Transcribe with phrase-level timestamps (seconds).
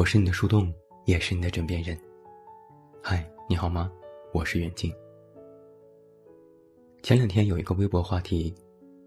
[0.00, 0.72] 我是你的树洞，
[1.04, 1.94] 也是你的枕边人。
[3.02, 3.92] 嗨，你好吗？
[4.32, 4.90] 我是远近。
[7.02, 8.54] 前两天有一个微博话题，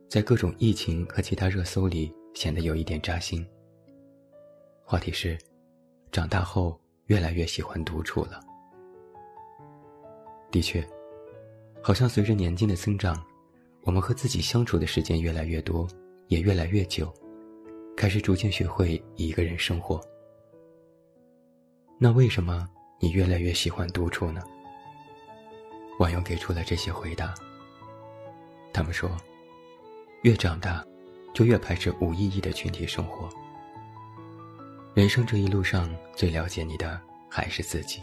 [0.07, 3.43] 在各种疫情和其他热搜里显得有一点扎心。
[4.85, 5.35] 话题是：
[6.11, 8.39] 长大后越来越喜欢独处了。
[10.51, 10.87] 的确，
[11.81, 13.19] 好像随着年纪的增长，
[13.81, 15.87] 我们和自己相处的时间越来越多，
[16.27, 17.11] 也越来越久，
[17.97, 19.99] 开始逐渐学会一个人生活。
[22.03, 22.67] 那为什么
[22.99, 24.41] 你越来越喜欢独处呢？
[25.99, 27.33] 网友给出了这些回答。
[28.73, 29.09] 他们说，
[30.23, 30.85] 越长大，
[31.33, 33.29] 就越排斥无意义的群体生活。
[34.93, 36.99] 人生这一路上，最了解你的
[37.29, 38.01] 还是自己。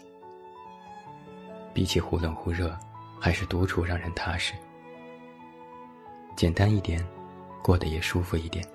[1.75, 2.75] 比起忽冷忽热，
[3.21, 4.55] 还是独处让人踏实。
[6.35, 7.07] 简单一点，
[7.63, 8.67] 过得也舒服一点。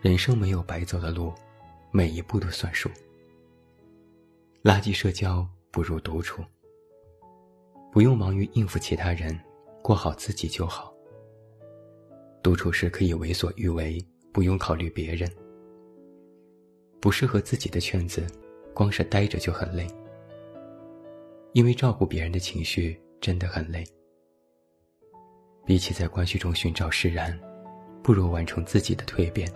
[0.00, 1.34] 人生没有白走的路，
[1.90, 2.88] 每一步都算数。
[4.64, 6.40] 垃圾社交不如独处，
[7.90, 9.36] 不用忙于应付其他人，
[9.82, 10.94] 过好自己就好。
[12.44, 13.98] 独处时可以为所欲为，
[14.32, 15.28] 不用考虑别人。
[17.00, 18.24] 不适合自己的圈子，
[18.72, 19.84] 光是待着就很累，
[21.54, 23.84] 因为照顾别人的情绪真的很累。
[25.66, 27.36] 比起在关系中寻找释然，
[28.00, 29.52] 不如完成自己的蜕变。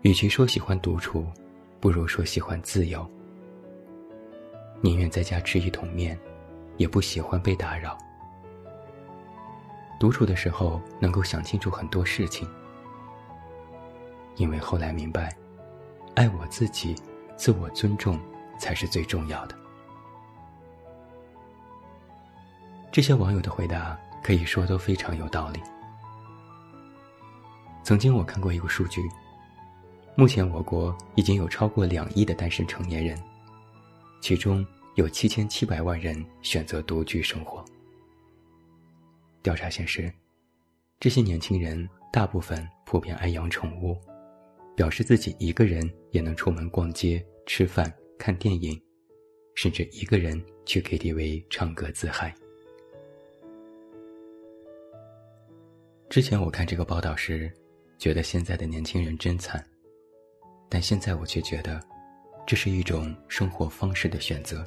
[0.00, 1.26] 与其说喜欢独处，
[1.80, 3.06] 不如说喜欢自由。
[4.82, 6.18] 宁愿在家吃一桶面，
[6.76, 7.96] 也不喜欢被打扰。
[9.98, 12.48] 独处的时候能够想清楚很多事情，
[14.36, 15.34] 因为后来明白，
[16.14, 16.94] 爱我自己，
[17.34, 18.20] 自我尊重
[18.58, 19.56] 才是最重要的。
[22.92, 25.60] 这些网友的回答可以说都非常有道理。
[27.82, 29.02] 曾经我看过一个数据，
[30.14, 33.18] 目前我国已经有超过两亿的单身成年人。
[34.26, 34.66] 其中
[34.96, 37.64] 有七千七百万人选择独居生活。
[39.40, 40.12] 调查显示，
[40.98, 43.96] 这些年轻人大部分普遍爱养宠物，
[44.74, 47.88] 表示自己一个人也能出门逛街、吃饭、
[48.18, 48.76] 看电影，
[49.54, 52.34] 甚至一个人去 KTV 唱歌自嗨。
[56.10, 57.48] 之前我看这个报道时，
[57.96, 59.64] 觉得现在的年轻人真惨，
[60.68, 61.80] 但现在我却觉得。
[62.46, 64.64] 这是一种生活方式的选择。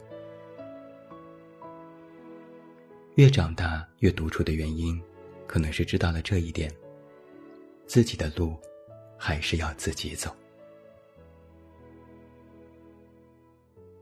[3.15, 5.01] 越长大越独处的原因，
[5.47, 6.69] 可能是知道了这一点：
[7.87, 8.55] 自己的路
[9.17, 10.35] 还是要自己走。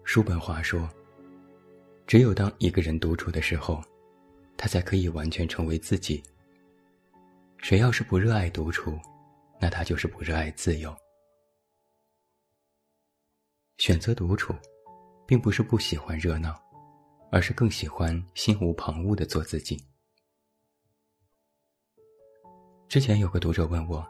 [0.03, 0.89] 叔本华说
[2.07, 3.83] ：“只有当一个人独处的时候，
[4.55, 6.23] 他才可以完全成为自己。
[7.59, 8.97] 谁要是不热爱独处，
[9.59, 10.95] 那他就是不热爱自由。”
[13.77, 14.55] 选择独处，
[15.27, 16.59] 并不是不喜欢热闹，
[17.31, 19.79] 而是更喜欢心无旁骛的做自己。
[22.88, 24.03] 之前有个读者问我，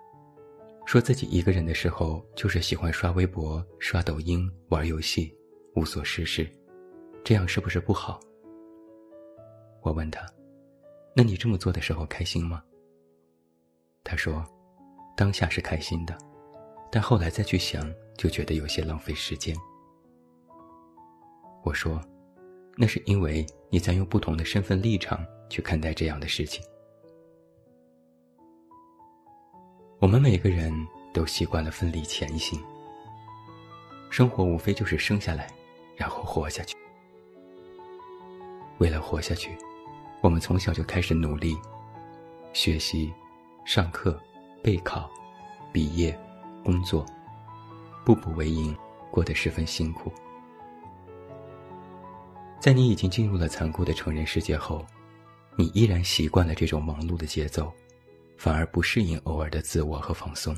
[0.86, 5.36] 说自己一个人的时候，就是喜欢刷微博、刷抖音、玩游戏，
[5.76, 6.50] 无所事事，
[7.26, 8.22] 这样是不是不好？
[9.82, 10.26] 我问他，
[11.14, 12.64] 那你这么做的时候开心吗？
[14.02, 14.46] 他说，
[15.18, 16.18] 当下是开心的。
[16.90, 19.56] 但后来再去想，就觉得有些浪费时间。
[21.64, 22.02] 我说，
[22.76, 26.64] 那是因为你在用不同的身份立场去看待这样的事情。
[30.00, 30.74] 我们每个人
[31.14, 32.60] 都习惯了奋力前行，
[34.10, 35.48] 生活无非就是生下来，
[35.96, 36.76] 然后活下去。
[38.80, 39.56] 为了活下去，
[40.22, 41.58] 我们从小就开始努力，
[42.54, 43.14] 学习、
[43.66, 44.20] 上课、
[44.64, 45.10] 备考、
[45.72, 46.18] 毕业。
[46.64, 47.06] 工作，
[48.08, 48.74] 步步为营，
[49.12, 50.10] 过得十分辛苦。
[52.58, 54.88] 在你已经进入了残酷的成人世界后，
[55.58, 57.70] 你依然习惯了这种忙碌的节奏，
[58.38, 60.56] 反而不适应偶尔的自我和放松。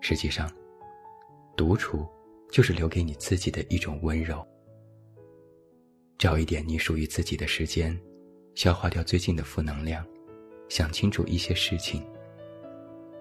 [0.00, 0.50] 实际上，
[1.54, 2.08] 独处
[2.50, 4.42] 就是留给你自己的一种温柔。
[6.16, 7.94] 找一点你属于自己的时间，
[8.54, 10.02] 消化掉最近的负能量，
[10.70, 12.02] 想清楚一些事情。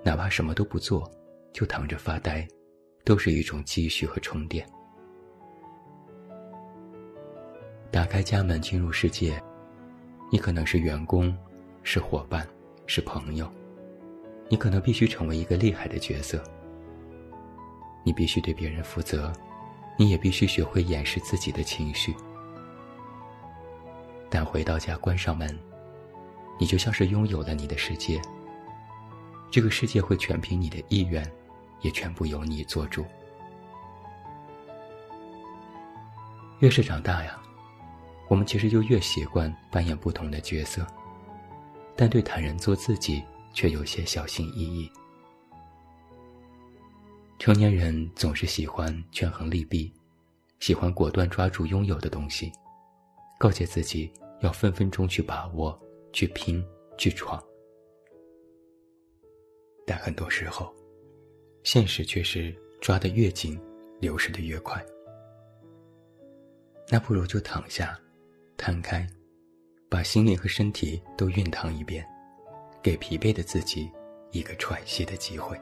[0.01, 1.11] 哪怕什么都不做，
[1.53, 2.45] 就躺着发呆，
[3.05, 4.67] 都是一种积蓄和充电。
[7.91, 9.41] 打开家门进入世界，
[10.31, 11.35] 你可能是员工，
[11.83, 12.47] 是伙伴，
[12.87, 13.47] 是朋友，
[14.49, 16.43] 你可能必须成为一个厉害的角色。
[18.03, 19.31] 你必须对别人负责，
[19.97, 22.13] 你也必须学会掩饰自己的情绪。
[24.27, 25.57] 但回到家关上门，
[26.59, 28.19] 你就像是拥有了你的世界。
[29.51, 31.23] 这个世界会全凭你的意愿，
[31.83, 33.05] 也全部由你做主。
[36.59, 37.39] 越是长大呀，
[38.29, 40.87] 我们其实就越习惯扮演不同的角色，
[41.95, 43.21] 但对坦然做自己
[43.53, 44.89] 却有些小心翼翼。
[47.37, 49.91] 成年人总是喜欢权衡利弊，
[50.59, 52.49] 喜欢果断抓住拥有的东西，
[53.37, 54.09] 告诫自己
[54.39, 55.77] 要分分钟去把握、
[56.13, 56.65] 去拼、
[56.97, 57.43] 去闯。
[59.85, 60.73] 但很多时候，
[61.63, 63.59] 现实却是抓得越紧，
[63.99, 64.83] 流失的越快。
[66.89, 67.97] 那不如就躺下，
[68.57, 69.07] 摊开，
[69.89, 72.05] 把心灵和身体都熨烫一遍，
[72.81, 73.89] 给疲惫的自己
[74.31, 75.57] 一个喘息的机会。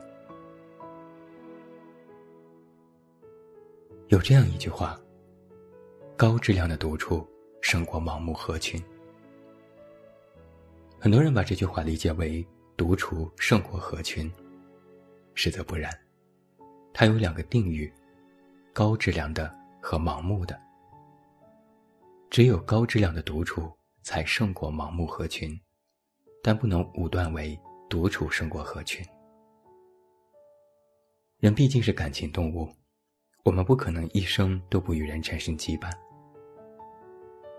[4.08, 5.00] 有这样一句话
[6.18, 7.26] ：“高质量的独处
[7.62, 8.84] 胜过盲目合群。”
[11.00, 12.46] 很多人把这句话理解为
[12.76, 14.30] 独处胜过合群，
[15.34, 15.92] 实则不然。
[16.94, 17.92] 它有两个定语：
[18.74, 20.60] 高质量的和盲目的。
[22.30, 25.60] 只有高质量的独处才胜过盲目合群，
[26.42, 29.06] 但不能武断为独处胜过合群。
[31.40, 32.70] 人毕竟是感情动物。
[33.44, 35.92] 我们不可能一生都不与人产生羁绊，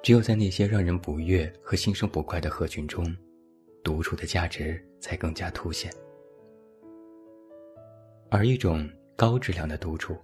[0.00, 3.04] 只有在那些让人不悦和心生不快的合群中，
[3.82, 5.92] 独处的价值才更加凸显。
[8.34, 10.16] 而一种高质量的独处，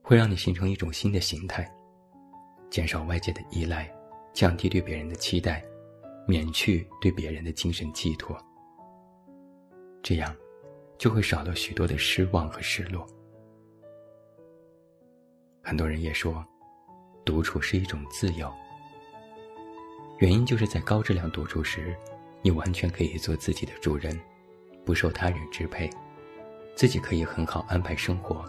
[0.00, 1.70] 会让你形成一种新的形态，
[2.70, 3.86] 减少外界的依赖，
[4.32, 5.62] 降低对别人的期待，
[6.26, 8.34] 免去对别人的精神寄托。
[10.02, 10.34] 这样，
[10.96, 13.06] 就会少了许多的失望和失落。
[15.62, 16.42] 很多人也说，
[17.26, 18.50] 独处是一种自由。
[20.16, 21.94] 原因就是在高质量独处时，
[22.40, 24.18] 你完全可以做自己的主人，
[24.82, 25.90] 不受他人支配，
[26.78, 28.48] 自己可以很好安排生活，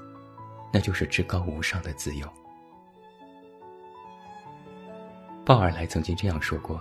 [0.72, 2.31] 那就是至高无上的自由。
[5.44, 6.80] 鲍尔莱曾经这样说过：“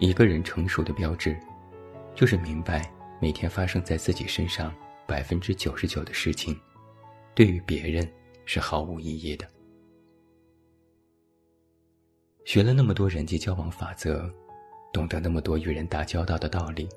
[0.00, 1.38] 一个人成熟的标志，
[2.14, 2.90] 就是明白
[3.20, 4.74] 每天发生在自己身上
[5.06, 6.58] 百分之九十九的事情，
[7.34, 8.10] 对于别人。”
[8.50, 9.46] 是毫无意义的。
[12.46, 14.26] 学了那么多人际交往法则，
[14.90, 16.88] 懂得那么多与人打交道的道理，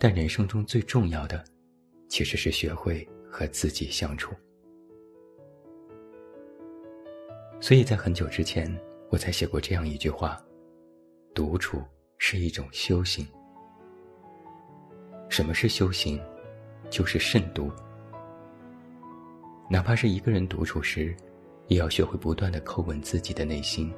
[0.00, 1.44] 但人生中最重要的，
[2.12, 4.34] 其实是学会和自己相处。
[7.58, 8.70] 所以在很久之前，
[9.08, 10.38] 我才写过这样一句话：
[11.32, 11.82] 独处
[12.18, 13.26] 是一种修行。
[15.30, 16.20] 什么是修行？
[16.90, 17.72] 就是慎独。
[19.70, 21.16] 哪怕是一个人独处时，
[21.68, 23.90] 也要学会不断的叩问自己的内心，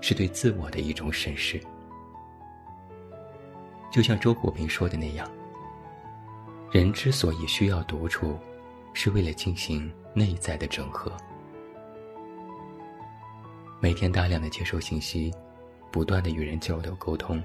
[0.00, 1.60] 是对自我的一种审视。
[3.92, 5.30] 就像周国平说的那样，
[6.72, 8.38] 人之所以需要独处，
[8.94, 11.12] 是为了进行内在的整合。
[13.78, 15.30] 每天大量的接受信息，
[15.90, 17.42] 不断的与人交流沟通，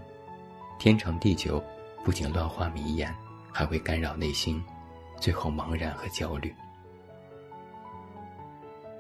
[0.80, 1.62] 天长地久，
[2.06, 3.14] 不仅乱花迷眼，
[3.52, 4.64] 还会干扰内心，
[5.20, 6.56] 最后茫然和焦虑。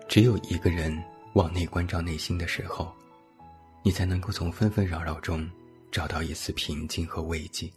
[0.10, 1.02] 只有一个人
[1.36, 2.92] 往内关照内心的时候，
[3.82, 5.50] 你才能够从纷纷扰扰中
[5.90, 7.72] 找到一丝平静和慰藉。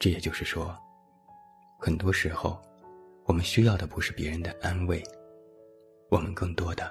[0.00, 0.74] 这也就是说，
[1.78, 2.58] 很多时候，
[3.26, 5.02] 我们需要的不是别人的安慰，
[6.08, 6.90] 我们更多的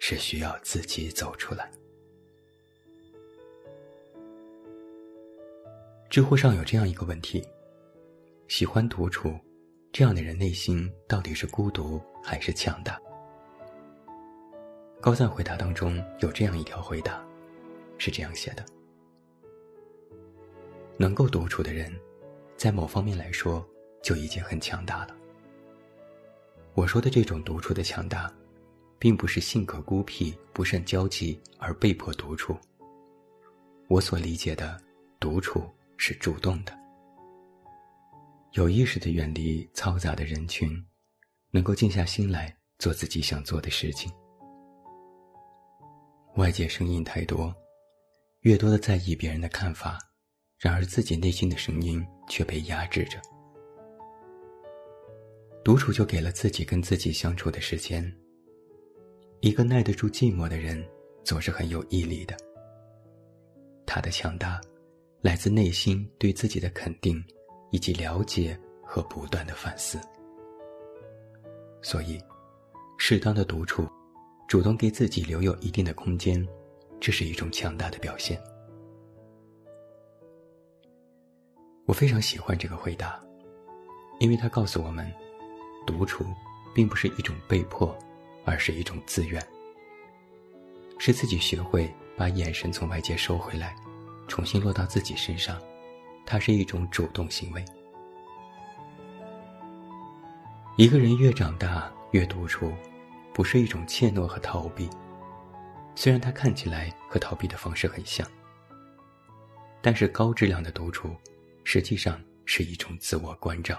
[0.00, 1.70] 是需要自己走出来。
[6.08, 7.46] 知乎上有这样一个问题：
[8.48, 9.38] 喜欢独处。
[9.90, 13.00] 这样的人内心到底是孤独还是强大？
[15.00, 17.26] 高赞回答当中有这样一条回答，
[17.96, 18.64] 是这样写的：
[20.98, 21.90] 能够独处的人，
[22.58, 23.64] 在某方面来说
[24.02, 25.16] 就已经很强大了。
[26.74, 28.32] 我说的这种独处的强大，
[28.98, 32.58] 并不是性格孤僻、不善交际而被迫独处。
[33.86, 34.76] 我所理解的
[35.20, 35.64] 独处
[35.96, 36.76] 是主动的。
[38.52, 40.84] 有意识的远离嘈杂的人群，
[41.52, 44.12] 能够静下心来做自己想做的事情。
[46.34, 47.54] 外界声音太多，
[48.40, 49.98] 越多的在意别人的看法，
[50.58, 53.18] 然而自己内心的声音却被压制着。
[55.64, 58.12] 独处就给了自己跟自己相处的时间。
[59.40, 60.86] 一个耐得住寂寞的人，
[61.24, 62.36] 总是很有毅力的。
[63.86, 64.60] 他的强大，
[65.20, 67.22] 来自内心对自己的肯定。
[67.70, 70.00] 以及了解和不断的反思，
[71.82, 72.18] 所以，
[72.96, 73.86] 适当的独处，
[74.48, 76.42] 主动给自己留有一定的空间，
[76.98, 78.42] 这是一种强大的表现。
[81.88, 83.18] 我非常喜欢这个回答，
[84.18, 85.10] 因为它告诉我们，
[85.86, 86.22] 独处
[86.74, 87.98] 并不是一种被迫，
[88.44, 89.42] 而是一种自愿，
[90.98, 93.74] 是自己学会把眼神从外界收回来，
[94.28, 95.58] 重新落到自己身上，
[96.26, 97.64] 它是一种主动行为。
[100.76, 102.70] 一个人越长大越独处，
[103.32, 104.90] 不是一种怯懦和逃避，
[105.94, 108.28] 虽然它看起来和逃避的方式很像，
[109.80, 111.16] 但是高质量的独处，
[111.70, 113.78] 实际上是一种自我关照。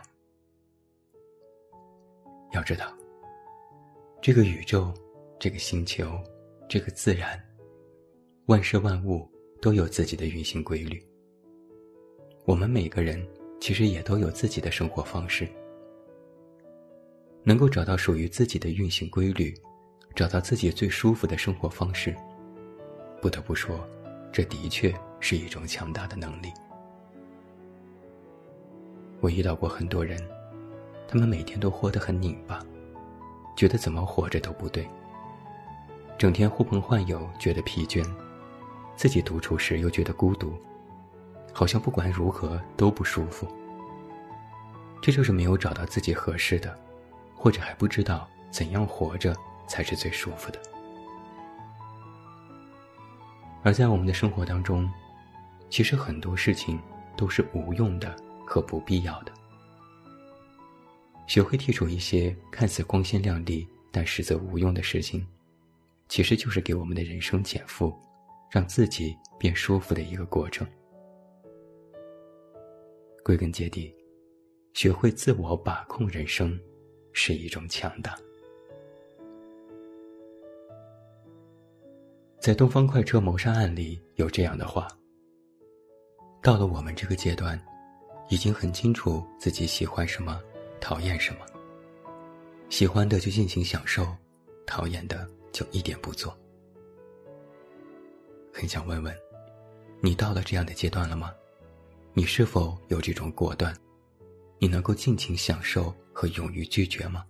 [2.52, 2.96] 要知道，
[4.22, 4.94] 这个宇宙、
[5.40, 6.06] 这个星球、
[6.70, 7.44] 这个自然，
[8.46, 9.28] 万事万物
[9.60, 11.04] 都有自己的运行规律。
[12.46, 13.28] 我们每个人
[13.60, 15.50] 其实也都有自己的生活方式。
[17.44, 19.52] 能够找到属于自己的运行规律，
[20.14, 22.16] 找到自己最舒服的生活方式，
[23.20, 23.84] 不得不说，
[24.32, 26.50] 这的确是一种强大的能力。
[29.22, 30.20] 我遇到过很多人。
[31.08, 32.60] 他们每天都活得很拧巴，
[33.56, 34.88] 觉得怎么活着都不对。
[36.20, 38.06] 整天呼朋唤友，觉得疲倦；
[38.96, 40.54] 自己独处时又觉得孤独，
[41.52, 43.48] 好像不管如何都不舒服。
[45.02, 46.78] 这就是没有找到自己合适的，
[47.34, 49.36] 或者还不知道怎样活着
[49.66, 50.60] 才是最舒服的。
[53.64, 54.88] 而在我们的生活当中，
[55.70, 56.80] 其实很多事情
[57.18, 58.16] 都是无用的
[58.50, 59.32] 和不必要的。
[61.28, 65.24] 学会剔除一些看似光鲜亮丽但实则无用的事情，
[66.08, 67.94] 其实就是给我们的人生减负，
[68.50, 70.68] 让自己变舒服的一个过程。
[73.24, 73.94] 归根结底，
[74.74, 76.60] 学会自我把控人生，
[77.14, 78.18] 是一种强大。
[82.40, 84.88] 在东方快车谋杀案里有这样的话：
[86.42, 87.60] 到了我们这个阶段，
[88.30, 90.42] 已经很清楚自己喜欢什么。
[90.82, 91.46] 讨厌什么？
[92.70, 94.16] 喜欢的就尽情享受，
[94.66, 96.34] 讨厌的就一点不做。
[98.54, 99.14] 很想问问，
[100.00, 101.34] 你到了这样的阶段了吗？
[102.14, 103.76] 你是否有这种果断？
[104.58, 107.26] 你能够尽情享受和勇于拒绝吗？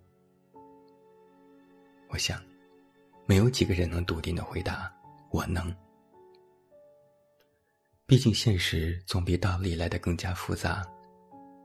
[2.09, 2.39] 我想，
[3.25, 4.93] 没有几个人能笃定的回答
[5.33, 5.75] “我能”。
[8.09, 10.83] 毕竟，现实总比道理来的更加复杂。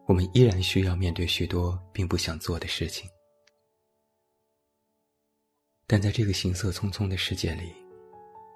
[0.07, 3.09] 我们依然需要面对许多并不想做的事情，
[5.87, 7.73] 但在这个行色匆匆的世界里，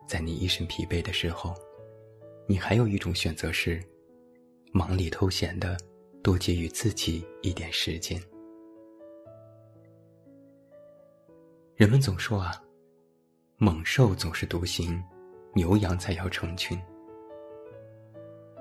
[0.07, 1.55] 在你一身疲惫的时候，
[2.47, 3.83] 你还有一种选择是：
[4.71, 5.75] 忙里偷闲的
[6.23, 8.23] 多给予自己一点时间。
[11.75, 12.63] 人们总说啊，
[13.57, 15.03] 猛兽总是独行，
[15.55, 16.79] 牛羊才要成群。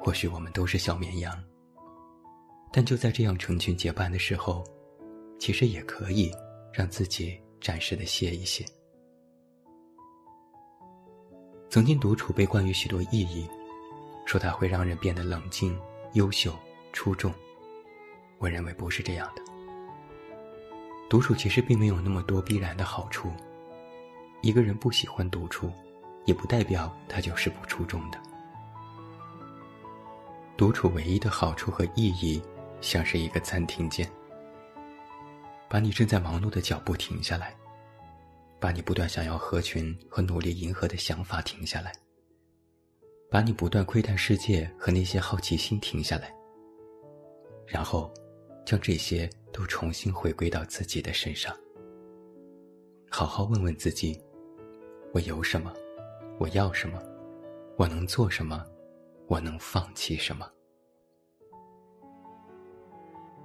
[0.07, 1.37] 或许我们都是小绵羊。
[2.71, 4.63] 但就在这样成群结伴的时候，
[5.37, 6.31] 其实也可以
[6.71, 8.63] 让自己暂时的歇一歇。
[11.69, 13.45] 曾经独处被冠于许多意义，
[14.25, 15.77] 说它会让人变得冷静、
[16.13, 16.57] 优秀、
[16.93, 17.29] 出众。
[18.37, 19.41] 我认为不是这样的。
[21.09, 23.29] 独处其实并没有那么多必然的好处。
[24.41, 25.69] 一个人不喜欢独处，
[26.23, 28.17] 也不代表他就是不出众的。
[30.57, 32.41] 独处唯一的好处和意义。
[32.79, 34.07] 像是一个暂停键，
[35.67, 37.57] 把你正在忙碌的脚步停下来，
[38.59, 41.91] 把你不断想要合群和努力迎合的想法停下来，
[43.31, 46.31] 把你不断窥探世界和那些好奇心停下来，
[47.65, 48.13] 然后
[48.63, 51.51] 将这些都重新回归到自己的身上，
[53.09, 54.21] 好好问问自己：
[55.13, 55.73] 我有什么？
[56.37, 57.01] 我要什么？
[57.75, 58.63] 我能做什么？
[59.27, 60.49] 我能放弃什么？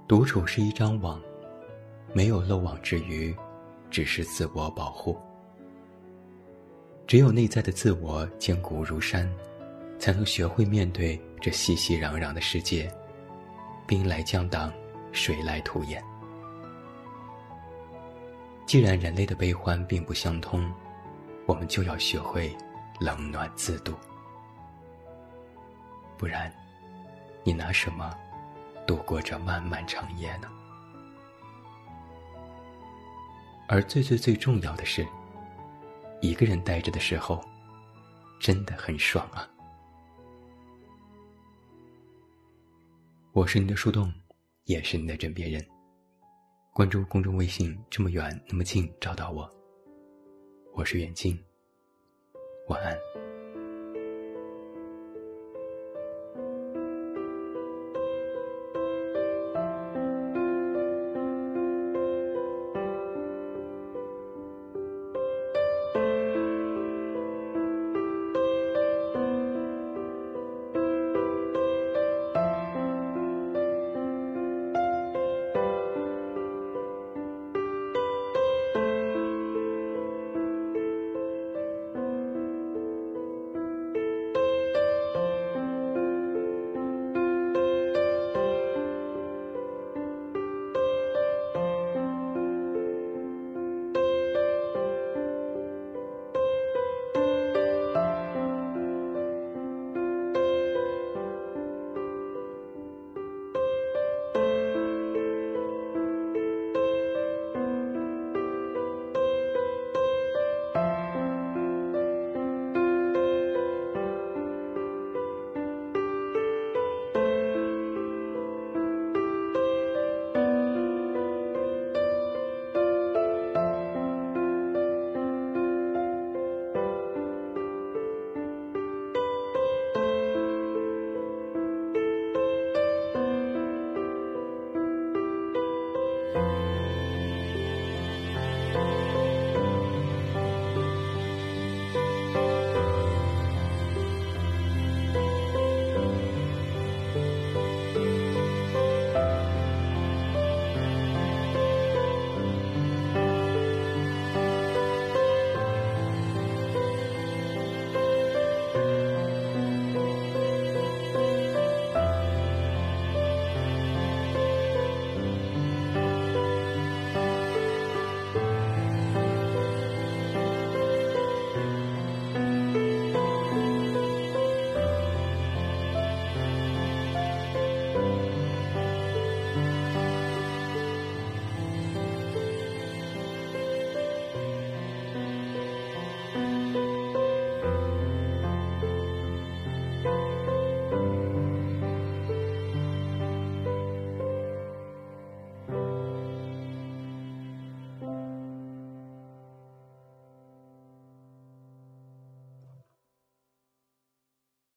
[0.07, 1.21] 独处是一张网，
[2.13, 3.35] 没有漏网之鱼，
[3.89, 5.17] 只是自我保护。
[7.05, 9.29] 只有内在的自我坚固如山，
[9.99, 12.89] 才能学会面对这熙熙攘攘的世界。
[13.85, 14.71] 兵来将挡，
[15.11, 16.01] 水来土掩。
[18.65, 20.73] 既然人类的悲欢并不相通，
[21.45, 22.55] 我们就要学会
[23.01, 23.93] 冷暖自度。
[26.23, 26.49] 不然，
[27.43, 28.17] 你拿什么？
[28.87, 30.49] 度过这漫漫长夜呢？
[33.67, 35.05] 而最最最重要的是，
[36.21, 37.43] 一个人待着的时候，
[38.39, 39.45] 真的很爽啊！
[43.33, 44.09] 我是你的树洞，
[44.63, 45.61] 也是你的枕边人。
[46.71, 49.53] 关注公众微信，这么远那么近，找到我。
[50.73, 51.37] 我是远近，
[52.69, 52.97] 晚安。